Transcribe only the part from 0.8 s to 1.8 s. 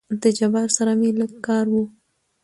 مې لېږ کار